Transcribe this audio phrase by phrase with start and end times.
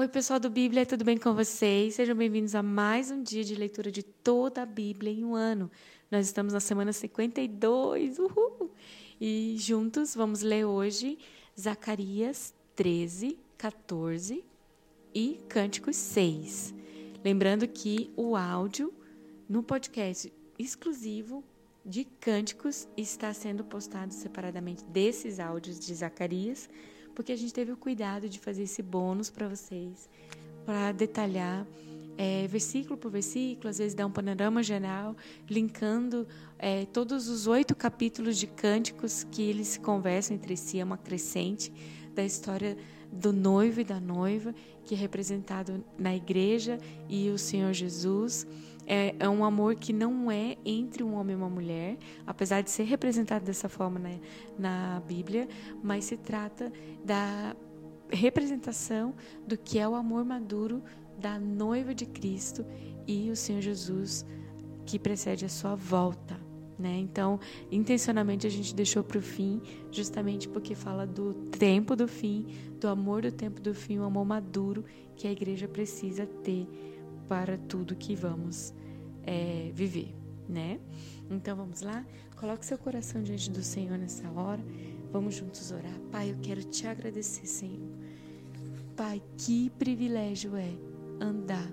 [0.00, 1.96] Oi, pessoal do Bíblia, tudo bem com vocês?
[1.96, 5.70] Sejam bem-vindos a mais um dia de leitura de toda a Bíblia em um ano.
[6.10, 8.70] Nós estamos na semana 52, uhul!
[9.20, 11.18] E juntos vamos ler hoje
[11.54, 14.42] Zacarias 13, 14
[15.14, 16.72] e Cânticos 6.
[17.22, 18.94] Lembrando que o áudio
[19.46, 21.44] no podcast exclusivo
[21.84, 26.70] de Cânticos está sendo postado separadamente desses áudios de Zacarias
[27.20, 30.08] porque a gente teve o cuidado de fazer esse bônus para vocês,
[30.64, 31.66] para detalhar
[32.16, 35.14] é, versículo por versículo, às vezes dar um panorama geral,
[35.46, 36.26] linkando
[36.58, 41.70] é, todos os oito capítulos de cânticos que eles conversam entre si, é uma crescente
[42.14, 42.74] da história
[43.12, 44.54] do noivo e da noiva,
[44.86, 48.46] que é representado na igreja e o Senhor Jesus.
[48.86, 52.70] É, é, um amor que não é entre um homem e uma mulher, apesar de
[52.70, 54.20] ser representado dessa forma né,
[54.58, 55.48] na Bíblia,
[55.82, 56.72] mas se trata
[57.04, 57.54] da
[58.10, 59.14] representação
[59.46, 60.82] do que é o amor maduro
[61.18, 62.64] da noiva de Cristo
[63.06, 64.24] e o Senhor Jesus
[64.86, 66.40] que precede a sua volta.
[66.78, 66.96] Né?
[66.96, 67.38] Então,
[67.70, 69.60] intencionalmente a gente deixou para o fim,
[69.92, 72.46] justamente porque fala do tempo do fim,
[72.80, 74.82] do amor do tempo do fim, o amor maduro
[75.14, 76.66] que a igreja precisa ter
[77.30, 78.74] para tudo que vamos
[79.22, 80.12] é, viver,
[80.48, 80.80] né?
[81.30, 84.60] Então vamos lá, coloque seu coração diante do Senhor nessa hora,
[85.12, 85.96] vamos juntos orar.
[86.10, 87.88] Pai, eu quero te agradecer, Senhor.
[88.96, 90.72] Pai, que privilégio é
[91.20, 91.70] andar,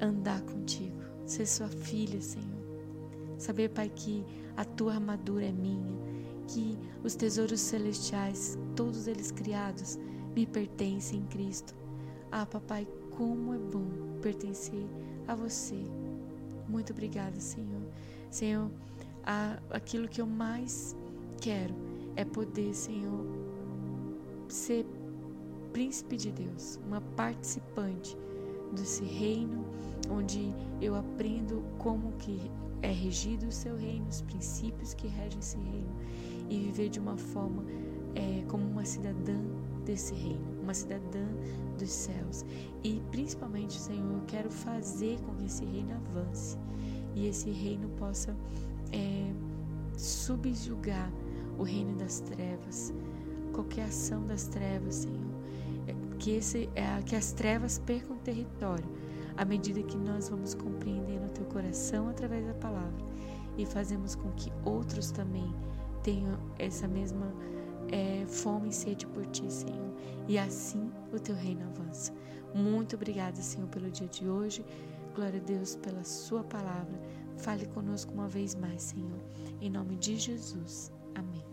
[0.00, 2.66] andar contigo, ser sua filha, Senhor.
[3.38, 4.24] Saber, Pai, que
[4.56, 5.96] a tua armadura é minha,
[6.48, 10.00] que os tesouros celestiais, todos eles criados,
[10.34, 11.76] me pertencem em Cristo.
[12.32, 13.86] Ah, papai, como é bom
[14.20, 14.86] pertencer
[15.26, 15.78] a você.
[16.68, 17.82] Muito obrigada, Senhor.
[18.30, 18.70] Senhor,
[19.24, 20.96] a, aquilo que eu mais
[21.40, 21.74] quero
[22.16, 23.26] é poder, Senhor,
[24.48, 24.86] ser
[25.72, 28.16] príncipe de Deus, uma participante
[28.72, 29.64] desse reino,
[30.10, 32.50] onde eu aprendo como que
[32.82, 35.96] é regido o seu reino, os princípios que regem esse reino,
[36.50, 37.64] e viver de uma forma
[38.14, 39.40] é, como uma cidadã
[39.82, 41.26] desse reino, uma cidadã
[41.78, 42.44] dos céus.
[42.82, 46.56] E principalmente, Senhor, eu quero fazer com que esse reino avance
[47.14, 48.36] e esse reino possa
[48.92, 49.32] é,
[49.96, 51.12] subjugar
[51.58, 52.92] o reino das trevas,
[53.52, 55.32] qualquer ação das trevas, Senhor.
[55.86, 58.88] É, que, esse, é, que as trevas percam território
[59.36, 63.02] à medida que nós vamos compreendendo o teu coração através da palavra
[63.56, 65.54] e fazemos com que outros também
[66.02, 67.32] tenham essa mesma
[67.92, 69.94] é, fome e sede por ti, Senhor.
[70.26, 72.12] E assim o teu reino avança.
[72.54, 74.64] Muito obrigada, Senhor, pelo dia de hoje.
[75.14, 76.98] Glória a Deus pela Sua palavra.
[77.36, 79.20] Fale conosco uma vez mais, Senhor.
[79.60, 80.90] Em nome de Jesus.
[81.14, 81.44] Amém.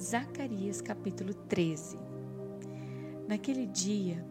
[0.00, 1.98] Zacarias capítulo 13.
[3.28, 4.24] Naquele dia,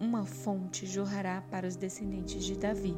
[0.00, 2.96] uma fonte jorrará para os descendentes de Davi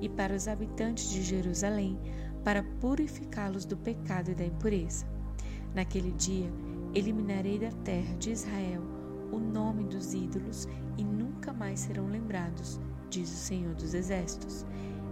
[0.00, 1.98] e para os habitantes de Jerusalém,
[2.42, 5.06] para purificá-los do pecado e da impureza.
[5.76, 6.50] Naquele dia,
[6.94, 8.80] eliminarei da terra de Israel
[9.30, 10.66] o nome dos ídolos
[10.96, 14.64] e nunca mais serão lembrados, diz o Senhor dos Exércitos.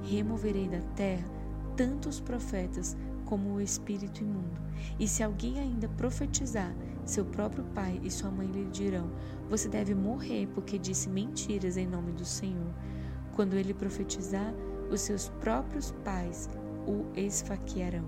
[0.02, 1.28] Removerei da terra
[1.76, 4.58] tanto os profetas como o espírito imundo.
[4.98, 9.10] E se alguém ainda profetizar, seu próprio pai e sua mãe lhe dirão:
[9.50, 12.72] Você deve morrer porque disse mentiras em nome do Senhor.
[13.34, 14.54] Quando ele profetizar,
[14.90, 16.48] os seus próprios pais
[16.86, 18.06] o esfaquearão.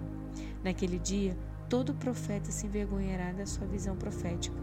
[0.64, 1.36] Naquele dia,
[1.68, 4.56] todo profeta se envergonhará da sua visão profética.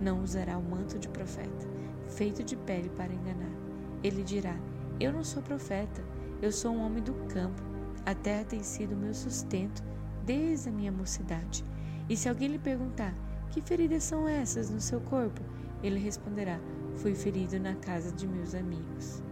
[0.00, 1.66] Não usará o manto de profeta,
[2.08, 3.52] feito de pele para enganar.
[4.02, 4.56] Ele dirá:
[5.00, 6.02] Eu não sou profeta,
[6.40, 7.62] eu sou um homem do campo.
[8.06, 9.82] A terra tem sido meu sustento
[10.24, 11.64] desde a minha mocidade.
[12.08, 13.14] E se alguém lhe perguntar:
[13.50, 15.40] Que feridas são essas no seu corpo?
[15.82, 16.60] Ele responderá:
[16.96, 19.22] Fui ferido na casa de meus amigos.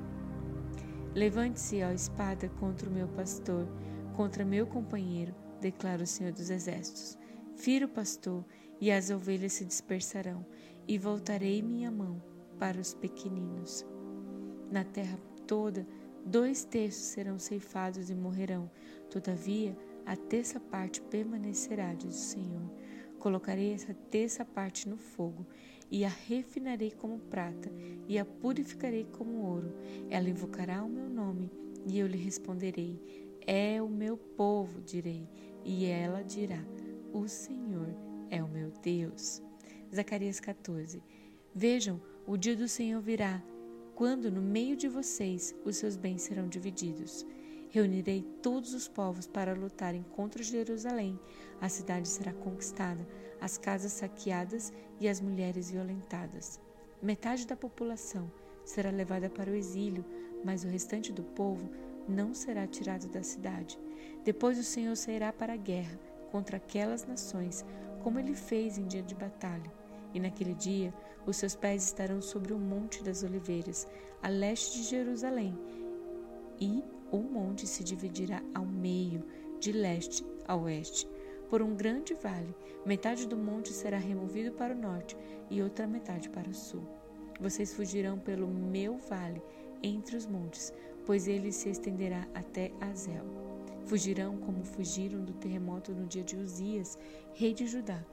[1.15, 3.67] Levante-se, ó espada, contra o meu pastor,
[4.15, 5.35] contra meu companheiro,
[5.67, 7.19] declara o Senhor dos Exércitos.
[7.57, 8.45] Fira o pastor,
[8.81, 10.47] e as ovelhas se dispersarão,
[10.87, 12.23] e voltarei minha mão
[12.57, 13.85] para os pequeninos.
[14.71, 15.85] Na terra toda,
[16.25, 18.71] dois terços serão ceifados e morrerão.
[19.11, 22.71] Todavia, a terça parte permanecerá, diz o Senhor.
[23.19, 25.45] Colocarei essa terça parte no fogo,
[25.91, 27.73] e a refinarei como prata,
[28.07, 29.73] e a purificarei como ouro.
[30.11, 31.51] Ela invocará o meu nome,
[31.85, 33.01] e eu lhe responderei:
[33.45, 35.29] É o meu povo, direi.
[35.69, 36.65] E ela dirá:
[37.13, 37.93] O Senhor
[38.31, 39.43] é o meu Deus.
[39.93, 41.03] Zacarias 14.
[41.53, 43.43] Vejam, o dia do Senhor virá,
[43.97, 47.27] quando no meio de vocês os seus bens serão divididos.
[47.69, 51.19] Reunirei todos os povos para lutarem contra Jerusalém.
[51.61, 53.05] A cidade será conquistada,
[53.41, 56.61] as casas saqueadas e as mulheres violentadas.
[57.03, 58.31] metade da população
[58.65, 60.05] será levada para o exílio,
[60.45, 61.69] mas o restante do povo
[62.09, 63.79] não será tirado da cidade.
[64.25, 65.99] Depois o Senhor sairá para a guerra
[66.31, 67.65] contra aquelas nações,
[68.03, 69.73] como ele fez em dia de batalha.
[70.13, 70.93] E naquele dia
[71.27, 73.87] os seus pés estarão sobre o Monte das Oliveiras,
[74.23, 75.59] a leste de Jerusalém,
[76.61, 79.23] e o monte se dividirá ao meio,
[79.61, 81.09] de leste a oeste,
[81.49, 82.55] por um grande vale.
[82.85, 85.17] Metade do monte será removido para o norte
[85.51, 86.83] e outra metade para o sul.
[87.41, 89.43] Vocês fugirão pelo meu vale
[89.83, 90.73] entre os montes,
[91.07, 93.25] pois ele se estenderá até Azel.
[93.87, 96.99] Fugirão como fugiram do terremoto no dia de Uzias,
[97.33, 98.05] rei de Judá.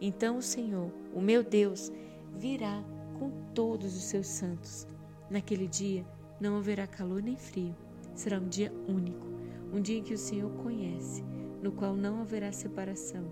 [0.00, 1.92] Então o Senhor, o meu Deus,
[2.34, 2.82] virá
[3.18, 4.86] com todos os seus santos.
[5.28, 6.06] Naquele dia
[6.40, 7.76] não haverá calor nem frio.
[8.14, 9.26] Será um dia único,
[9.72, 11.22] um dia em que o Senhor conhece,
[11.62, 13.24] no qual não haverá separação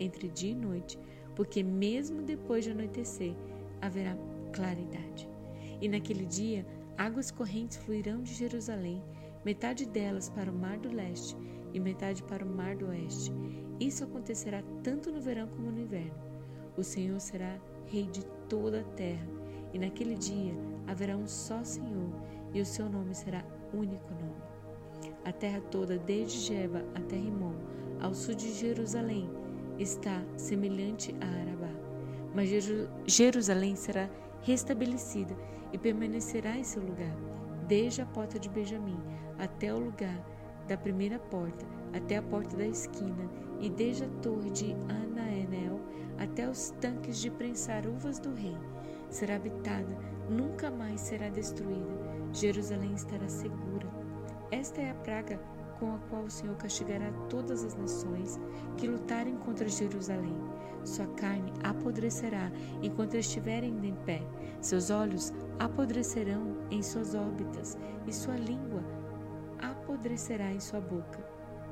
[0.00, 0.98] entre dia e noite,
[1.36, 3.34] porque mesmo depois de anoitecer
[3.80, 4.16] haverá
[4.52, 5.28] claridade.
[5.80, 6.64] E naquele dia
[6.96, 9.02] águas correntes fluirão de Jerusalém,
[9.44, 11.36] metade delas para o mar do leste
[11.72, 13.32] e metade para o mar do oeste.
[13.80, 16.14] Isso acontecerá tanto no verão como no inverno.
[16.76, 19.26] O Senhor será rei de toda a terra,
[19.72, 20.54] e naquele dia
[20.86, 22.10] haverá um só Senhor,
[22.54, 24.42] e o seu nome será único nome.
[25.24, 27.54] A terra toda, desde Jeba até Rimon,
[28.00, 29.28] ao sul de Jerusalém,
[29.78, 31.70] está semelhante a Arabá.
[32.34, 32.50] Mas
[33.06, 34.08] Jerusalém será
[34.42, 35.34] restabelecida
[35.72, 37.16] e permanecerá em seu lugar,
[37.66, 39.00] desde a porta de Benjamim
[39.38, 40.20] até o lugar
[40.68, 43.30] da primeira porta, até a porta da esquina,
[43.60, 45.80] e desde a torre de Anaenel
[46.18, 48.56] até os tanques de prensar uvas do rei.
[49.08, 49.96] Será habitada,
[50.28, 51.92] nunca mais será destruída.
[52.32, 53.88] Jerusalém estará segura.
[54.50, 55.40] Esta é a praga
[55.82, 58.38] com a qual o Senhor castigará todas as nações
[58.76, 60.36] que lutarem contra Jerusalém.
[60.84, 64.22] Sua carne apodrecerá enquanto estiverem em pé.
[64.60, 67.76] Seus olhos apodrecerão em suas órbitas
[68.06, 68.84] e sua língua
[69.58, 71.18] apodrecerá em sua boca.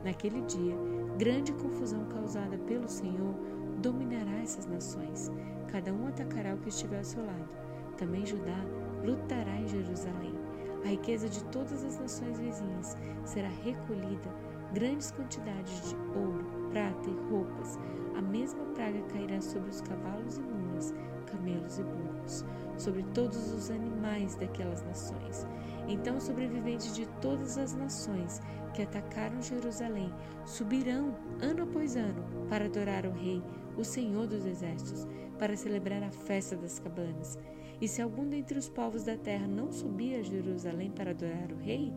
[0.03, 0.75] Naquele dia,
[1.17, 3.37] grande confusão causada pelo Senhor
[3.81, 5.31] dominará essas nações.
[5.69, 7.49] Cada um atacará o que estiver ao seu lado.
[7.97, 8.59] Também Judá
[9.05, 10.50] lutará em Jerusalém.
[10.85, 14.31] A riqueza de todas as nações vizinhas será recolhida,
[14.73, 17.79] grandes quantidades de ouro, prata e roupas.
[18.17, 20.95] A mesma praga cairá sobre os cavalos e mulas,
[21.27, 22.45] camelos e burros,
[22.79, 25.47] sobre todos os animais daquelas nações.
[25.87, 28.41] Então os sobreviventes de todas as nações
[28.73, 30.13] que atacaram Jerusalém
[30.47, 33.43] subirão ano após ano para adorar o Rei,
[33.77, 35.07] o Senhor dos Exércitos,
[35.39, 37.39] para celebrar a festa das cabanas.
[37.81, 41.57] E se algum dentre os povos da terra não subir a Jerusalém para adorar o
[41.57, 41.93] Rei,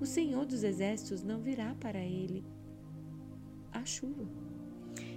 [0.00, 2.44] o Senhor dos Exércitos não virá para ele
[3.72, 4.26] a chuva.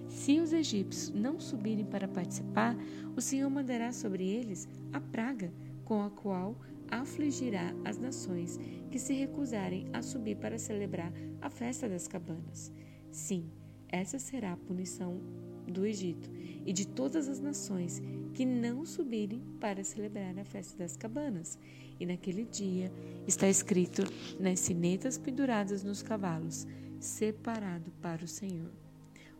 [0.10, 2.76] Se os egípcios não subirem para participar,
[3.16, 5.54] o Senhor mandará sobre eles a praga
[5.86, 6.58] com a qual
[6.90, 8.60] afligirá as nações
[8.92, 12.72] que se recusarem a subir para celebrar a festa das cabanas.
[13.10, 13.50] Sim,
[13.92, 15.20] essa será a punição
[15.68, 16.30] do Egito
[16.66, 18.02] e de todas as nações
[18.34, 21.58] que não subirem para celebrar a festa das cabanas.
[22.00, 22.92] E naquele dia
[23.28, 24.04] está escrito
[24.40, 26.66] nas sinetas penduradas nos cavalos:
[27.00, 28.72] separado para o Senhor.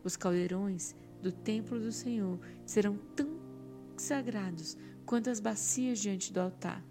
[0.04, 3.40] Os caldeirões do templo do Senhor serão tão
[3.96, 4.76] sagrados
[5.06, 6.84] quanto as bacias diante do altar.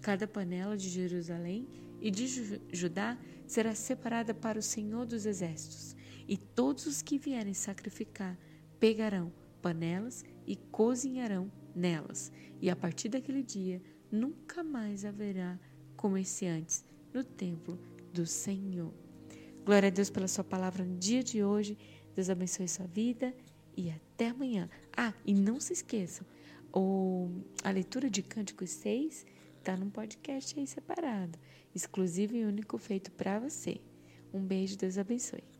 [0.00, 1.66] Cada panela de Jerusalém
[2.00, 5.96] e de Judá será separada para o Senhor dos Exércitos,
[6.28, 8.38] e todos os que vierem sacrificar
[8.78, 15.58] pegarão panelas e cozinharão nelas, e a partir daquele dia nunca mais haverá
[15.96, 17.78] comerciantes no templo
[18.12, 18.92] do Senhor.
[19.64, 21.76] Glória a Deus pela sua palavra no dia de hoje.
[22.14, 23.34] Deus abençoe sua vida
[23.76, 24.70] e até amanhã.
[24.96, 26.24] Ah, e não se esqueçam,
[26.72, 27.28] o,
[27.64, 29.26] a leitura de Cânticos 6
[29.58, 31.38] está num podcast aí separado,
[31.74, 33.80] exclusivo e único feito para você.
[34.32, 35.55] Um beijo, Deus abençoe.